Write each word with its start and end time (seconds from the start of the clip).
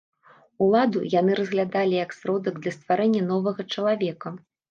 Уладу 0.67 1.03
яны 1.19 1.35
разглядалі 1.39 1.95
як 2.05 2.15
сродак 2.19 2.57
для 2.63 2.73
стварэння 2.79 3.21
новага 3.33 3.61
чалавека. 3.77 4.27